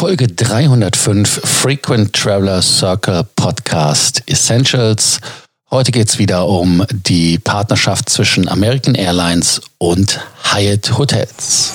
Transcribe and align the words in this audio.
Folge 0.00 0.28
305 0.34 1.28
Frequent 1.44 2.14
Traveler 2.14 2.62
Circle 2.62 3.22
Podcast 3.36 4.22
Essentials. 4.26 5.20
Heute 5.70 5.92
geht 5.92 6.08
es 6.08 6.18
wieder 6.18 6.48
um 6.48 6.86
die 6.90 7.38
Partnerschaft 7.38 8.08
zwischen 8.08 8.48
American 8.48 8.94
Airlines 8.94 9.60
und 9.76 10.18
Hyatt 10.54 10.96
Hotels. 10.96 11.74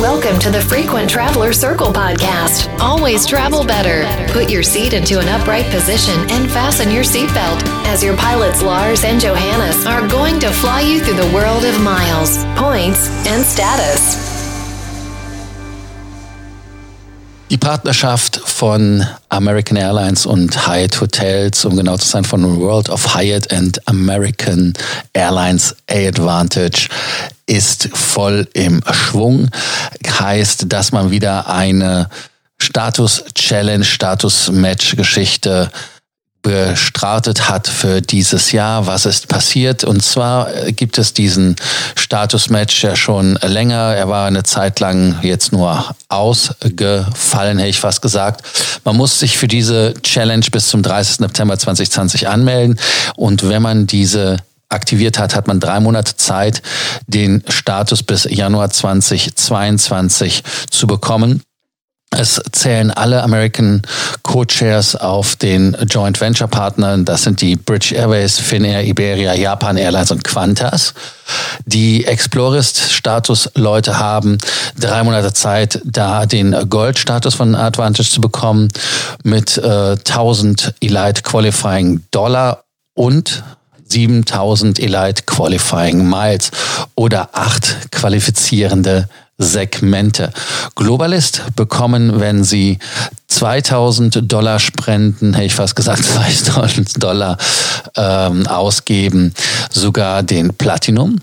Welcome 0.00 0.40
to 0.40 0.50
the 0.50 0.60
Frequent 0.60 1.08
Traveler 1.08 1.52
Circle 1.52 1.92
podcast. 1.92 2.68
Always 2.80 3.24
travel 3.26 3.64
better. 3.64 4.06
Put 4.32 4.50
your 4.50 4.64
seat 4.64 4.92
into 4.92 5.20
an 5.20 5.28
upright 5.28 5.70
position 5.70 6.18
and 6.32 6.50
fasten 6.50 6.90
your 6.90 7.04
seatbelt 7.04 7.62
as 7.86 8.02
your 8.02 8.16
pilots 8.16 8.60
Lars 8.60 9.04
and 9.04 9.20
Johannes 9.20 9.86
are 9.86 10.08
going 10.08 10.40
to 10.40 10.50
fly 10.50 10.80
you 10.80 10.98
through 10.98 11.22
the 11.22 11.32
world 11.32 11.64
of 11.64 11.80
miles, 11.80 12.44
points, 12.56 13.08
and 13.28 13.44
status. 13.44 14.31
Die 17.52 17.58
Partnerschaft 17.58 18.40
von 18.42 19.06
American 19.28 19.76
Airlines 19.76 20.24
und 20.24 20.66
Hyatt 20.66 20.98
Hotels, 21.02 21.66
um 21.66 21.76
genau 21.76 21.98
zu 21.98 22.08
sein, 22.08 22.24
von 22.24 22.58
World 22.58 22.88
of 22.88 23.14
Hyatt 23.14 23.52
and 23.52 23.86
American 23.86 24.72
Airlines 25.12 25.76
A-Advantage 25.86 26.88
ist 27.44 27.90
voll 27.92 28.48
im 28.54 28.82
Schwung. 28.90 29.50
Heißt, 30.18 30.64
dass 30.68 30.92
man 30.92 31.10
wieder 31.10 31.46
eine 31.46 32.08
Status-Challenge, 32.56 33.84
Status-Match-Geschichte 33.84 35.70
gestartet 36.42 37.48
hat 37.48 37.68
für 37.68 38.00
dieses 38.00 38.52
Jahr. 38.52 38.86
Was 38.86 39.06
ist 39.06 39.28
passiert? 39.28 39.84
Und 39.84 40.02
zwar 40.02 40.50
gibt 40.72 40.98
es 40.98 41.14
diesen 41.14 41.56
Status-Match 41.96 42.82
ja 42.82 42.96
schon 42.96 43.36
länger. 43.42 43.94
Er 43.94 44.08
war 44.08 44.26
eine 44.26 44.42
Zeit 44.42 44.80
lang 44.80 45.18
jetzt 45.22 45.52
nur 45.52 45.94
ausgefallen, 46.08 47.58
hätte 47.58 47.70
ich 47.70 47.80
fast 47.80 48.02
gesagt. 48.02 48.44
Man 48.84 48.96
muss 48.96 49.20
sich 49.20 49.38
für 49.38 49.48
diese 49.48 49.94
Challenge 50.02 50.44
bis 50.50 50.68
zum 50.68 50.82
30. 50.82 51.18
September 51.18 51.58
2020 51.58 52.28
anmelden. 52.28 52.78
Und 53.16 53.48
wenn 53.48 53.62
man 53.62 53.86
diese 53.86 54.38
aktiviert 54.68 55.18
hat, 55.18 55.36
hat 55.36 55.46
man 55.46 55.60
drei 55.60 55.80
Monate 55.80 56.16
Zeit, 56.16 56.62
den 57.06 57.44
Status 57.48 58.02
bis 58.02 58.24
Januar 58.24 58.70
2022 58.70 60.42
zu 60.70 60.86
bekommen. 60.86 61.42
Es 62.14 62.40
zählen 62.52 62.90
alle 62.90 63.22
American 63.22 63.80
Co-Chairs 64.22 64.96
auf 64.96 65.34
den 65.36 65.74
Joint 65.88 66.20
Venture 66.20 66.46
Partnern. 66.46 67.06
Das 67.06 67.22
sind 67.22 67.40
die 67.40 67.56
British 67.56 67.92
Airways, 67.92 68.38
Finnair, 68.38 68.84
Iberia, 68.84 69.34
Japan 69.34 69.78
Airlines 69.78 70.10
und 70.10 70.22
Qantas. 70.22 70.92
Die 71.64 72.04
Explorist-Status-Leute 72.04 73.98
haben 73.98 74.36
drei 74.78 75.02
Monate 75.02 75.32
Zeit, 75.32 75.80
da 75.84 76.26
den 76.26 76.54
Gold-Status 76.68 77.34
von 77.34 77.54
Advantage 77.54 78.10
zu 78.10 78.20
bekommen 78.20 78.68
mit 79.22 79.56
äh, 79.56 79.92
1000 79.92 80.74
Elite 80.80 81.22
Qualifying 81.22 82.02
Dollar 82.10 82.64
und 82.94 83.42
7000 83.92 84.78
Elite 84.78 85.24
Qualifying 85.26 86.08
Miles 86.08 86.50
oder 86.94 87.28
acht 87.32 87.90
qualifizierende 87.90 89.08
Segmente. 89.38 90.32
Globalist 90.76 91.42
bekommen, 91.56 92.20
wenn 92.20 92.44
sie 92.44 92.78
2000 93.28 94.30
Dollar 94.30 94.58
spenden, 94.58 95.34
hätte 95.34 95.46
ich 95.46 95.54
fast 95.54 95.76
gesagt 95.76 96.04
2000 96.44 97.02
Dollar 97.02 97.36
ähm, 97.96 98.46
ausgeben, 98.46 99.34
sogar 99.70 100.22
den 100.22 100.54
Platinum. 100.54 101.18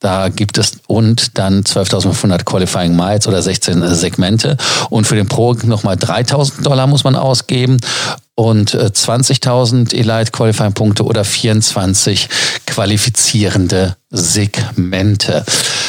Da 0.00 0.28
gibt 0.28 0.58
es 0.58 0.72
und 0.88 1.38
dann 1.38 1.62
12.500 1.62 2.42
Qualifying 2.44 2.96
Miles 2.96 3.28
oder 3.28 3.42
16 3.42 3.94
Segmente. 3.94 4.56
Und 4.90 5.06
für 5.06 5.14
den 5.14 5.28
Pro 5.28 5.52
nochmal 5.52 5.94
3.000 5.94 6.62
Dollar 6.62 6.88
muss 6.88 7.04
man 7.04 7.14
ausgeben 7.14 7.78
und 8.38 8.70
20.000 8.72 9.92
äh, 9.92 9.98
Elite 9.98 10.30
Qualifying 10.30 10.72
Punkte 10.72 11.02
oder 11.02 11.24
24 11.24 12.28
qualifizierende 12.66 13.96
Segmente. 14.10 15.44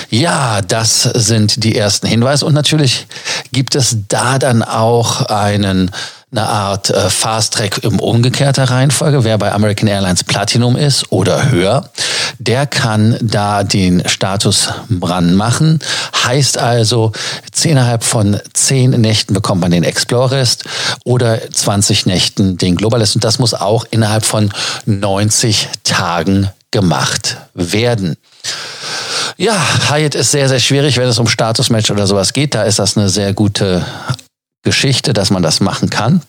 Ja, 0.10 0.64
das 0.64 1.04
sind 1.04 1.64
die 1.64 1.78
ersten 1.78 2.08
Hinweise 2.08 2.48
und 2.48 2.56
natürlich 2.56 3.06
gibt 3.52 3.76
es 3.76 3.98
da 4.08 4.40
dann 4.40 4.64
auch 4.64 5.28
einen 5.28 5.92
eine 6.32 6.48
Art 6.48 6.90
äh, 6.90 7.10
Fast 7.10 7.56
Track 7.56 7.84
im 7.84 8.00
umgekehrter 8.00 8.66
Reihenfolge. 8.66 9.24
Wer 9.24 9.38
bei 9.38 9.52
American 9.52 9.88
Airlines 9.88 10.24
Platinum 10.24 10.76
ist 10.76 11.12
oder 11.12 11.50
höher, 11.50 11.90
der 12.38 12.68
kann 12.68 13.18
da 13.22 13.64
den 13.64 14.08
Status 14.08 14.70
ranmachen. 15.02 15.80
Heißt 16.24 16.58
also, 16.58 17.12
innerhalb 17.64 18.04
von 18.04 18.40
zehn 18.54 18.92
Nächten 18.92 19.34
bekommt 19.34 19.62
man 19.62 19.72
den 19.72 19.84
Explorist 19.84 20.66
oder 21.04 21.40
20 21.52 22.06
Nächten 22.06 22.58
den 22.58 22.76
Globalist. 22.76 23.16
Und 23.16 23.24
das 23.24 23.40
muss 23.40 23.54
auch 23.54 23.86
innerhalb 23.90 24.24
von 24.24 24.52
90 24.86 25.68
Tagen 25.84 26.50
gemacht 26.72 27.38
werden. 27.56 28.16
Ja, 29.38 29.58
Hyatt 29.90 30.16
ist 30.16 30.32
sehr, 30.32 30.48
sehr 30.50 30.60
schwierig, 30.60 30.98
wenn 30.98 31.08
es 31.08 31.18
um 31.18 31.28
Statusmatch 31.28 31.90
oder 31.92 32.06
sowas 32.06 32.34
geht. 32.34 32.56
Da 32.56 32.64
ist 32.64 32.78
das 32.78 32.98
eine 32.98 33.10
sehr 33.10 33.34
gute 33.34 33.86
Geschichte, 34.64 35.14
dass 35.14 35.30
man 35.30 35.44
das 35.44 35.60
machen 35.60 35.90
kann. 35.90 36.22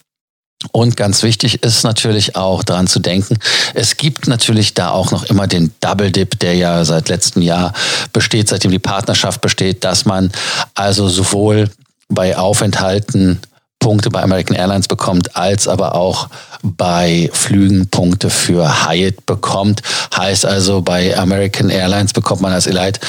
Und 0.72 0.96
ganz 0.96 1.22
wichtig 1.22 1.62
ist 1.62 1.84
natürlich 1.84 2.36
auch 2.36 2.62
daran 2.62 2.86
zu 2.86 2.98
denken, 2.98 3.38
es 3.72 3.96
gibt 3.96 4.28
natürlich 4.28 4.74
da 4.74 4.90
auch 4.90 5.10
noch 5.10 5.24
immer 5.24 5.46
den 5.46 5.72
Double 5.80 6.10
Dip, 6.10 6.38
der 6.38 6.54
ja 6.54 6.84
seit 6.84 7.08
letztem 7.08 7.40
Jahr 7.40 7.72
besteht, 8.12 8.48
seitdem 8.50 8.70
die 8.70 8.78
Partnerschaft 8.78 9.40
besteht, 9.40 9.84
dass 9.84 10.04
man 10.04 10.30
also 10.74 11.08
sowohl 11.08 11.70
bei 12.10 12.36
Aufenthalten 12.36 13.40
Punkte 13.78 14.10
bei 14.10 14.22
American 14.22 14.54
Airlines 14.54 14.86
bekommt, 14.86 15.34
als 15.36 15.66
aber 15.66 15.94
auch 15.94 16.28
bei 16.62 17.30
Flügen 17.32 17.88
Punkte 17.88 18.28
für 18.28 18.86
Hyatt 18.86 19.24
bekommt. 19.24 19.82
Heißt 20.14 20.44
also, 20.44 20.82
bei 20.82 21.16
American 21.16 21.70
Airlines 21.70 22.12
bekommt 22.12 22.42
man 22.42 22.52
als 22.52 22.66
Elite 22.66 23.00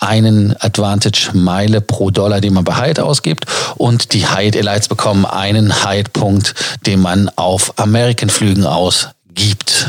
einen 0.00 0.56
Advantage 0.60 1.30
Meile 1.34 1.80
pro 1.80 2.10
Dollar, 2.10 2.40
den 2.40 2.54
man 2.54 2.64
bei 2.64 2.74
Hyatt 2.74 3.00
ausgibt. 3.00 3.46
Und 3.76 4.12
die 4.12 4.26
Hyatt 4.26 4.56
Elites 4.56 4.88
bekommen 4.88 5.26
einen 5.26 5.84
Hyatt 5.84 6.12
Punkt, 6.12 6.54
den 6.86 7.00
man 7.00 7.30
auf 7.36 7.78
American 7.78 8.30
Flügen 8.30 8.66
ausgibt. 8.66 9.88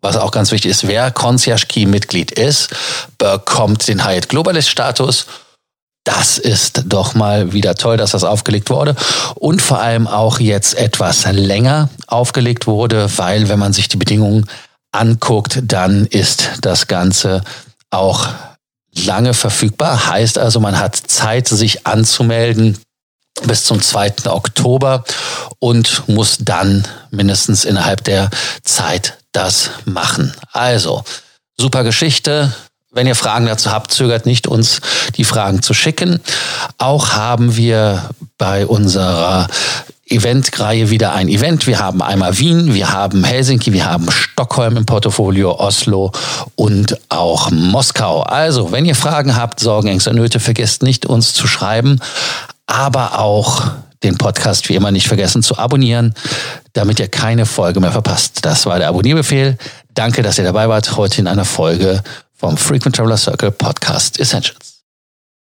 Was 0.00 0.16
auch 0.16 0.30
ganz 0.30 0.52
wichtig 0.52 0.70
ist, 0.70 0.86
wer 0.86 1.10
Concierge 1.10 1.66
Key 1.66 1.86
Mitglied 1.86 2.30
ist, 2.30 2.70
bekommt 3.18 3.88
den 3.88 4.04
Hyatt 4.04 4.28
Globalist 4.28 4.68
Status 4.68 5.26
das 6.08 6.38
ist 6.38 6.84
doch 6.86 7.14
mal 7.14 7.52
wieder 7.52 7.74
toll, 7.74 7.98
dass 7.98 8.12
das 8.12 8.24
aufgelegt 8.24 8.70
wurde. 8.70 8.96
Und 9.34 9.60
vor 9.60 9.80
allem 9.80 10.06
auch 10.06 10.40
jetzt 10.40 10.74
etwas 10.74 11.30
länger 11.30 11.90
aufgelegt 12.06 12.66
wurde, 12.66 13.10
weil 13.18 13.50
wenn 13.50 13.58
man 13.58 13.74
sich 13.74 13.88
die 13.88 13.98
Bedingungen 13.98 14.46
anguckt, 14.90 15.60
dann 15.62 16.06
ist 16.06 16.48
das 16.62 16.86
Ganze 16.86 17.42
auch 17.90 18.28
lange 19.06 19.34
verfügbar. 19.34 20.06
Heißt 20.06 20.38
also, 20.38 20.60
man 20.60 20.78
hat 20.78 20.96
Zeit, 20.96 21.48
sich 21.48 21.86
anzumelden 21.86 22.78
bis 23.44 23.64
zum 23.64 23.80
2. 23.80 24.26
Oktober 24.26 25.04
und 25.58 26.08
muss 26.08 26.38
dann 26.40 26.86
mindestens 27.10 27.64
innerhalb 27.64 28.04
der 28.04 28.30
Zeit 28.64 29.18
das 29.32 29.70
machen. 29.84 30.34
Also, 30.52 31.04
super 31.56 31.84
Geschichte. 31.84 32.52
Wenn 32.90 33.06
ihr 33.06 33.14
Fragen 33.14 33.46
dazu 33.46 33.70
habt, 33.70 33.92
zögert 33.92 34.26
nicht, 34.26 34.46
uns 34.46 34.80
die 35.16 35.24
Fragen 35.24 35.62
zu 35.62 35.74
schicken. 35.74 36.20
Auch 36.78 37.12
haben 37.12 37.56
wir 37.56 38.10
bei 38.38 38.66
unserer 38.66 39.46
Eventreihe 40.10 40.90
wieder 40.90 41.12
ein 41.12 41.28
Event. 41.28 41.66
Wir 41.66 41.78
haben 41.78 42.02
einmal 42.02 42.38
Wien, 42.38 42.74
wir 42.74 42.92
haben 42.92 43.24
Helsinki, 43.24 43.72
wir 43.72 43.86
haben 43.86 44.10
Stockholm 44.10 44.76
im 44.76 44.86
Portfolio, 44.86 45.58
Oslo 45.58 46.12
und 46.54 46.98
auch 47.08 47.50
Moskau. 47.50 48.22
Also, 48.22 48.72
wenn 48.72 48.84
ihr 48.84 48.94
Fragen 48.94 49.36
habt, 49.36 49.60
Sorgen, 49.60 49.88
Ängste, 49.88 50.14
Nöte, 50.14 50.40
vergesst 50.40 50.82
nicht, 50.82 51.06
uns 51.06 51.34
zu 51.34 51.46
schreiben, 51.46 52.00
aber 52.66 53.18
auch 53.18 53.64
den 54.02 54.16
Podcast 54.16 54.68
wie 54.68 54.74
immer 54.74 54.90
nicht 54.90 55.08
vergessen 55.08 55.42
zu 55.42 55.58
abonnieren, 55.58 56.14
damit 56.72 57.00
ihr 57.00 57.08
keine 57.08 57.46
Folge 57.46 57.80
mehr 57.80 57.92
verpasst. 57.92 58.44
Das 58.44 58.66
war 58.66 58.78
der 58.78 58.88
Abonnierbefehl. 58.88 59.58
Danke, 59.94 60.22
dass 60.22 60.38
ihr 60.38 60.44
dabei 60.44 60.68
wart 60.68 60.96
heute 60.96 61.20
in 61.20 61.26
einer 61.26 61.44
Folge 61.44 62.02
vom 62.36 62.56
Frequent 62.56 62.94
Traveler 62.94 63.16
Circle 63.16 63.50
Podcast 63.50 64.20
Essentials. 64.20 64.67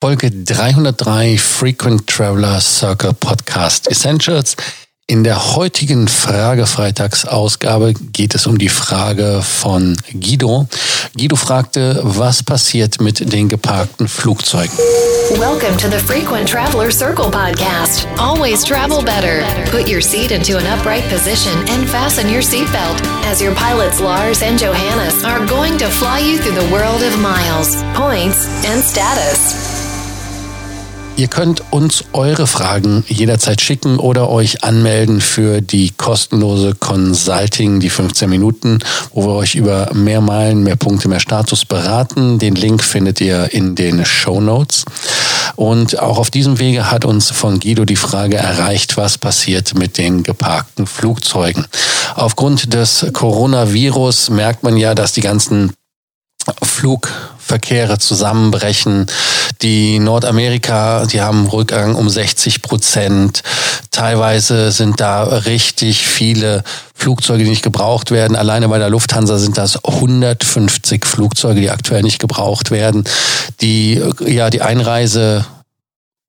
Folge 0.02 0.30
303 0.30 1.36
Frequent 1.36 2.06
Traveler 2.06 2.58
Circle 2.58 3.12
Podcast 3.12 3.86
Essentials. 3.86 4.56
In 5.06 5.24
der 5.24 5.56
heutigen 5.56 6.08
Frage-Freitags-Ausgabe 6.08 7.92
geht 7.92 8.34
es 8.34 8.46
um 8.46 8.56
die 8.56 8.70
Frage 8.70 9.42
von 9.42 9.98
Guido. 10.14 10.66
Guido 11.14 11.36
fragte, 11.36 12.00
was 12.02 12.42
passiert 12.42 12.98
mit 13.02 13.30
den 13.30 13.50
geparkten 13.50 14.08
Flugzeugen? 14.08 14.72
Welcome 15.32 15.76
to 15.76 15.90
the 15.90 15.98
Frequent 15.98 16.48
Traveler 16.48 16.90
Circle 16.90 17.30
podcast. 17.30 18.06
Always 18.16 18.64
travel 18.64 19.02
better. 19.02 19.44
Put 19.70 19.86
your 19.86 20.00
seat 20.00 20.30
into 20.30 20.56
an 20.56 20.64
upright 20.66 21.06
position 21.10 21.52
and 21.68 21.86
fasten 21.86 22.30
your 22.30 22.40
seatbelt 22.40 23.02
as 23.30 23.42
your 23.42 23.54
pilots 23.54 24.00
Lars 24.00 24.42
and 24.42 24.58
Johannes 24.58 25.22
are 25.24 25.44
going 25.46 25.76
to 25.76 25.90
fly 25.90 26.20
you 26.20 26.38
through 26.38 26.58
the 26.58 26.72
world 26.72 27.02
of 27.02 27.20
miles, 27.20 27.76
points, 27.92 28.48
and 28.64 28.82
status. 28.82 29.69
Ihr 31.20 31.28
könnt 31.28 31.62
uns 31.70 32.04
eure 32.14 32.46
Fragen 32.46 33.04
jederzeit 33.06 33.60
schicken 33.60 33.98
oder 33.98 34.30
euch 34.30 34.64
anmelden 34.64 35.20
für 35.20 35.60
die 35.60 35.90
kostenlose 35.90 36.74
Consulting, 36.74 37.78
die 37.78 37.90
15 37.90 38.30
Minuten, 38.30 38.78
wo 39.12 39.26
wir 39.26 39.34
euch 39.34 39.54
über 39.54 39.90
mehr 39.92 40.22
Meilen, 40.22 40.62
mehr 40.62 40.76
Punkte, 40.76 41.08
mehr 41.08 41.20
Status 41.20 41.66
beraten. 41.66 42.38
Den 42.38 42.54
Link 42.54 42.82
findet 42.82 43.20
ihr 43.20 43.52
in 43.52 43.74
den 43.74 44.06
Show 44.06 44.40
Notes. 44.40 44.86
Und 45.56 45.98
auch 45.98 46.16
auf 46.16 46.30
diesem 46.30 46.58
Wege 46.58 46.90
hat 46.90 47.04
uns 47.04 47.30
von 47.30 47.60
Guido 47.60 47.84
die 47.84 47.96
Frage 47.96 48.38
erreicht, 48.38 48.96
was 48.96 49.18
passiert 49.18 49.74
mit 49.74 49.98
den 49.98 50.22
geparkten 50.22 50.86
Flugzeugen. 50.86 51.66
Aufgrund 52.14 52.72
des 52.72 53.04
Coronavirus 53.12 54.30
merkt 54.30 54.62
man 54.62 54.78
ja, 54.78 54.94
dass 54.94 55.12
die 55.12 55.20
ganzen 55.20 55.74
Flugverkehre 57.50 57.98
zusammenbrechen. 57.98 59.06
Die 59.60 59.98
Nordamerika, 59.98 61.06
die 61.06 61.20
haben 61.20 61.48
Rückgang 61.48 61.96
um 61.96 62.08
60 62.08 62.62
Prozent. 62.62 63.42
Teilweise 63.90 64.70
sind 64.70 65.00
da 65.00 65.24
richtig 65.24 66.06
viele 66.06 66.62
Flugzeuge, 66.94 67.42
die 67.42 67.50
nicht 67.50 67.64
gebraucht 67.64 68.12
werden. 68.12 68.36
Alleine 68.36 68.68
bei 68.68 68.78
der 68.78 68.88
Lufthansa 68.88 69.38
sind 69.38 69.58
das 69.58 69.84
150 69.84 71.04
Flugzeuge, 71.04 71.60
die 71.60 71.70
aktuell 71.70 72.02
nicht 72.02 72.20
gebraucht 72.20 72.70
werden. 72.70 73.02
Die, 73.60 74.00
ja, 74.24 74.48
die 74.50 74.62
Einreise 74.62 75.44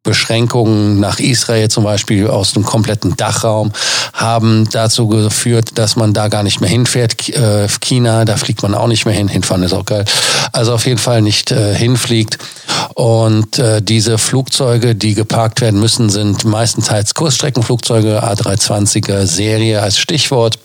Beschränkungen 0.03 0.99
nach 0.99 1.19
Israel 1.19 1.69
zum 1.69 1.83
Beispiel 1.83 2.27
aus 2.27 2.53
dem 2.53 2.63
kompletten 2.63 3.15
Dachraum 3.17 3.71
haben 4.13 4.67
dazu 4.71 5.07
geführt, 5.07 5.77
dass 5.77 5.95
man 5.95 6.13
da 6.13 6.27
gar 6.27 6.41
nicht 6.41 6.59
mehr 6.59 6.69
hinfährt. 6.69 7.29
Äh, 7.29 7.67
China, 7.79 8.25
da 8.25 8.35
fliegt 8.37 8.63
man 8.63 8.73
auch 8.73 8.87
nicht 8.87 9.05
mehr 9.05 9.13
hin. 9.13 9.27
Hinfahren 9.27 9.61
ist 9.61 9.73
auch 9.73 9.85
geil. 9.85 10.05
Also 10.53 10.73
auf 10.73 10.87
jeden 10.87 10.97
Fall 10.97 11.21
nicht 11.21 11.51
äh, 11.51 11.75
hinfliegt. 11.75 12.39
Und 12.95 13.59
äh, 13.59 13.81
diese 13.81 14.17
Flugzeuge, 14.17 14.95
die 14.95 15.13
geparkt 15.13 15.61
werden 15.61 15.79
müssen, 15.79 16.09
sind 16.09 16.45
meistenteils 16.45 17.13
Kurzstreckenflugzeuge, 17.13 18.23
A320er 18.23 19.27
Serie 19.27 19.81
als 19.81 19.99
Stichwort. 19.99 20.57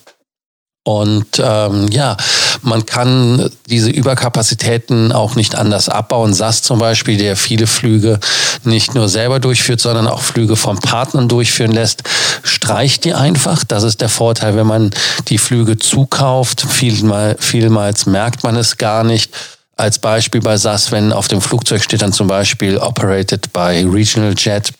Und 0.86 1.42
ähm, 1.42 1.88
ja, 1.90 2.16
man 2.62 2.86
kann 2.86 3.50
diese 3.68 3.90
Überkapazitäten 3.90 5.12
auch 5.12 5.34
nicht 5.34 5.54
anders 5.54 5.88
abbauen. 5.88 6.34
SAS 6.34 6.62
zum 6.62 6.78
Beispiel, 6.78 7.16
der 7.16 7.36
viele 7.36 7.66
Flüge 7.66 8.18
nicht 8.64 8.94
nur 8.94 9.08
selber 9.08 9.40
durchführt, 9.40 9.80
sondern 9.80 10.06
auch 10.06 10.22
Flüge 10.22 10.56
von 10.56 10.78
Partnern 10.78 11.28
durchführen 11.28 11.72
lässt, 11.72 12.02
streicht 12.42 13.04
die 13.04 13.14
einfach. 13.14 13.64
Das 13.64 13.82
ist 13.82 14.00
der 14.00 14.08
Vorteil, 14.08 14.56
wenn 14.56 14.66
man 14.66 14.90
die 15.28 15.38
Flüge 15.38 15.78
zukauft. 15.78 16.64
Vielmal, 16.68 17.36
vielmals 17.38 18.06
merkt 18.06 18.44
man 18.44 18.56
es 18.56 18.76
gar 18.76 19.04
nicht. 19.04 19.32
Als 19.76 19.98
Beispiel 19.98 20.40
bei 20.40 20.56
SAS, 20.56 20.90
wenn 20.90 21.12
auf 21.12 21.28
dem 21.28 21.40
Flugzeug 21.40 21.82
steht 21.82 22.02
dann 22.02 22.12
zum 22.12 22.28
Beispiel 22.28 22.78
operated 22.78 23.52
by 23.52 23.86
Regional 23.86 24.34
Jet 24.36 24.72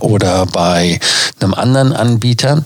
oder 0.00 0.46
bei 0.46 0.98
einem 1.40 1.54
anderen 1.54 1.92
Anbieter. 1.92 2.64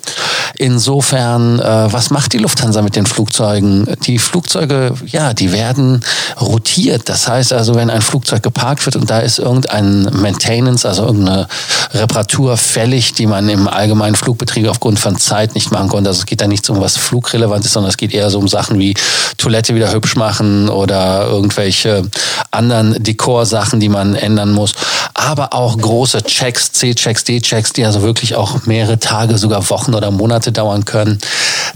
Insofern, 0.57 1.59
äh, 1.59 1.93
was 1.93 2.11
macht 2.11 2.33
die 2.33 2.39
Lufthansa 2.39 2.83
mit 2.83 2.97
den 2.97 3.07
Flugzeugen? 3.07 3.87
Die 4.05 4.19
Flugzeuge, 4.19 4.95
ja, 5.07 5.35
die 5.35 5.53
werden 5.53 6.05
rotiert. 6.41 7.09
Das 7.09 7.29
heißt 7.29 7.53
also, 7.53 7.75
wenn 7.75 7.91
ein 7.91 8.03
Flugzeug 8.03 8.43
geparkt 8.43 8.85
wird 8.87 8.97
und 8.97 9.11
da 9.11 9.21
ist 9.21 9.39
irgendein 9.39 10.05
Maintenance, 10.13 10.85
also 10.87 11.07
irgendeine 11.07 11.49
Reparatur 11.93 12.57
fällig, 12.57 13.15
die 13.15 13.27
man 13.27 13.49
im 13.49 13.69
allgemeinen 13.69 14.15
Flugbetrieb 14.15 14.69
aufgrund 14.69 14.99
von 14.99 15.17
Zeit 15.17 15.55
nicht 15.55 15.73
machen 15.73 15.89
konnte. 15.89 16.11
Also 16.11 16.21
es 16.21 16.27
geht 16.27 16.41
da 16.41 16.47
nicht 16.47 16.69
um 16.71 16.81
was 16.81 16.97
Flugrelevantes, 16.97 17.73
sondern 17.73 17.91
es 17.91 17.97
geht 17.97 18.13
eher 18.13 18.31
so 18.31 18.39
um 18.39 18.49
Sachen 18.49 18.79
wie 18.79 18.95
Toilette 19.39 19.75
wieder 19.75 19.93
hübsch 19.93 20.17
machen 20.17 20.69
oder 20.69 21.27
irgendwelche 21.27 22.03
anderen 22.51 23.03
Dekorsachen, 23.03 23.81
die 23.81 23.89
man 23.89 24.15
ändern 24.15 24.53
muss. 24.53 24.75
Aber 25.15 25.53
auch 25.53 25.77
große 25.77 26.23
Checks, 26.23 26.73
C-Checks, 26.73 27.25
D-Checks, 27.25 27.73
die 27.73 27.85
also 27.85 28.03
wirklich 28.03 28.35
auch 28.35 28.67
mehrere 28.67 28.99
Tage, 28.99 29.39
sogar 29.39 29.69
Wochen 29.71 29.95
oder 29.95 30.11
Monate 30.11 30.42
dauern 30.51 30.85
können. 30.85 31.19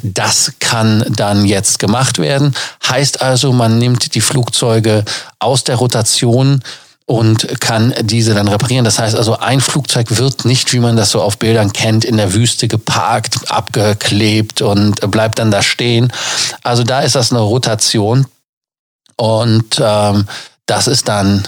Das 0.02 0.52
kann 0.58 1.04
dann 1.10 1.44
jetzt 1.44 1.78
gemacht 1.78 2.18
werden. 2.18 2.54
Heißt 2.88 3.22
also, 3.22 3.52
man 3.52 3.78
nimmt 3.78 4.14
die 4.14 4.20
Flugzeuge 4.20 5.04
aus 5.38 5.62
der 5.62 5.76
Rotation 5.76 6.62
und 7.06 7.60
kann 7.60 7.94
diese 8.02 8.34
dann 8.34 8.48
reparieren. 8.48 8.84
Das 8.84 8.98
heißt 8.98 9.14
also, 9.14 9.38
ein 9.38 9.60
Flugzeug 9.60 10.18
wird 10.18 10.44
nicht, 10.44 10.72
wie 10.72 10.80
man 10.80 10.96
das 10.96 11.10
so 11.10 11.22
auf 11.22 11.38
Bildern 11.38 11.72
kennt, 11.72 12.04
in 12.04 12.16
der 12.16 12.34
Wüste 12.34 12.66
geparkt, 12.66 13.50
abgeklebt 13.50 14.60
und 14.60 15.08
bleibt 15.10 15.38
dann 15.38 15.52
da 15.52 15.62
stehen. 15.62 16.12
Also 16.64 16.82
da 16.82 17.00
ist 17.00 17.14
das 17.14 17.30
eine 17.30 17.40
Rotation 17.40 18.26
und 19.16 19.80
ähm, 19.80 20.26
das 20.66 20.88
ist 20.88 21.06
dann 21.06 21.46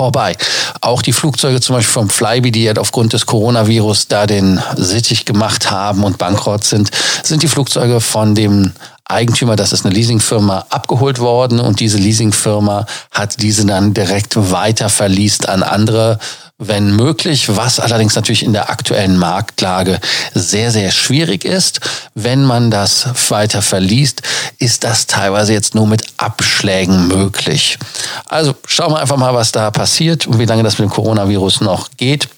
vorbei. 0.00 0.34
Auch 0.80 1.02
die 1.02 1.12
Flugzeuge 1.12 1.60
zum 1.60 1.76
Beispiel 1.76 1.92
vom 1.92 2.08
Flybe, 2.08 2.50
die 2.50 2.64
ja 2.64 2.74
aufgrund 2.76 3.12
des 3.12 3.26
Coronavirus 3.26 4.08
da 4.08 4.26
den 4.26 4.58
Sittich 4.76 5.26
gemacht 5.26 5.70
haben 5.70 6.04
und 6.04 6.16
bankrott 6.16 6.64
sind, 6.64 6.90
sind 7.22 7.42
die 7.42 7.48
Flugzeuge 7.48 8.00
von 8.00 8.34
dem 8.34 8.72
Eigentümer, 9.10 9.56
das 9.56 9.72
ist 9.72 9.84
eine 9.84 9.94
Leasingfirma, 9.94 10.66
abgeholt 10.70 11.18
worden 11.18 11.60
und 11.60 11.80
diese 11.80 11.98
Leasingfirma 11.98 12.86
hat 13.10 13.42
diese 13.42 13.66
dann 13.66 13.94
direkt 13.94 14.36
weiter 14.50 14.88
verliest 14.88 15.48
an 15.48 15.62
andere 15.62 16.18
wenn 16.60 16.94
möglich, 16.94 17.56
was 17.56 17.80
allerdings 17.80 18.14
natürlich 18.14 18.44
in 18.44 18.52
der 18.52 18.68
aktuellen 18.68 19.16
Marktlage 19.16 19.98
sehr, 20.34 20.70
sehr 20.70 20.90
schwierig 20.90 21.44
ist. 21.44 21.80
Wenn 22.14 22.44
man 22.44 22.70
das 22.70 23.08
weiter 23.30 23.62
verliest, 23.62 24.22
ist 24.58 24.84
das 24.84 25.06
teilweise 25.06 25.54
jetzt 25.54 25.74
nur 25.74 25.86
mit 25.86 26.04
Abschlägen 26.18 27.08
möglich. 27.08 27.78
Also 28.26 28.54
schauen 28.66 28.92
wir 28.92 28.98
einfach 28.98 29.16
mal, 29.16 29.32
was 29.32 29.52
da 29.52 29.70
passiert 29.70 30.26
und 30.26 30.38
wie 30.38 30.44
lange 30.44 30.62
das 30.62 30.78
mit 30.78 30.90
dem 30.90 30.92
Coronavirus 30.92 31.62
noch 31.62 31.88
geht. 31.96 32.28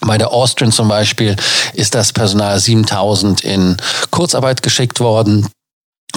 Bei 0.00 0.16
der 0.16 0.32
Austrian 0.32 0.72
zum 0.72 0.88
Beispiel 0.88 1.36
ist 1.74 1.94
das 1.94 2.14
Personal 2.14 2.58
7000 2.58 3.42
in 3.42 3.76
Kurzarbeit 4.10 4.62
geschickt 4.62 5.00
worden. 5.00 5.46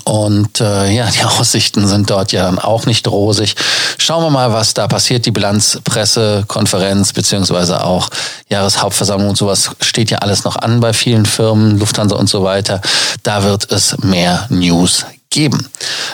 Und 0.04 0.60
äh, 0.60 0.92
ja, 0.92 1.10
die 1.10 1.24
Aussichten 1.40 1.88
sind 1.88 2.10
dort 2.10 2.32
ja 2.32 2.44
dann 2.44 2.60
auch 2.60 2.86
nicht 2.86 3.08
rosig. 3.08 3.56
Schauen 3.98 4.24
wir 4.24 4.30
mal, 4.30 4.52
was 4.52 4.74
da 4.74 4.88
passiert. 4.88 5.26
Die 5.26 5.32
Bilanzpressekonferenz 5.32 7.14
beziehungsweise 7.14 7.84
auch 7.84 8.10
Jahreshauptversammlung 8.50 9.30
und 9.30 9.38
sowas 9.38 9.72
steht 9.82 10.12
ja 10.12 10.20
alles 10.20 10.44
noch 10.44 10.58
an 10.58 10.80
bei 10.80 10.94
vielen 10.94 11.26
Firmen, 11.26 11.80
Lufthansa 11.80 12.16
und 12.16 12.30
so 12.30 12.44
weiter. 12.44 12.82
Da 13.24 13.44
wird 13.44 13.72
es 13.72 13.98
mehr 14.00 14.46
News 14.50 15.06
geben. 15.30 15.68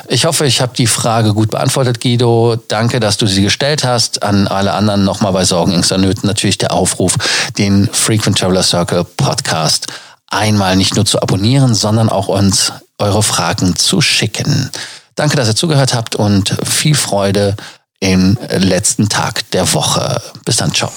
Ich 0.07 0.25
hoffe, 0.25 0.45
ich 0.45 0.62
habe 0.62 0.74
die 0.75 0.88
Frage 0.88 1.33
gut 1.33 1.51
beantwortet, 1.51 2.00
Guido. 2.01 2.56
Danke, 2.69 3.00
dass 3.00 3.18
du 3.18 3.27
sie 3.27 3.44
gestellt 3.44 3.83
hast. 3.83 4.24
An 4.24 4.47
alle 4.47 4.74
anderen 4.74 5.03
nochmal 5.03 5.33
bei 5.33 5.45
Sorgen, 5.45 5.74
Ängsten, 5.74 6.01
Nöten 6.01 6.25
natürlich 6.25 6.57
der 6.57 6.71
Aufruf, 6.71 7.15
den 7.57 7.89
Frequent 7.92 8.38
Traveler 8.38 8.63
Circle 8.63 9.03
Podcast 9.03 9.88
einmal 10.30 10.75
nicht 10.75 10.95
nur 10.95 11.06
zu 11.06 11.21
abonnieren, 11.21 11.75
sondern 11.75 12.09
auch 12.09 12.28
uns 12.28 12.71
eure 12.99 13.23
Fragen 13.23 13.75
zu 13.75 14.01
schicken. 14.01 14.69
Danke, 15.15 15.35
dass 15.35 15.47
ihr 15.47 15.56
zugehört 15.56 15.94
habt 15.94 16.15
und 16.15 16.56
viel 16.63 16.95
Freude 16.95 17.56
im 17.99 18.37
letzten 18.49 19.09
Tag 19.09 19.49
der 19.51 19.73
Woche. 19.73 20.21
Bis 20.45 20.56
dann, 20.57 20.73
ciao. 20.73 20.91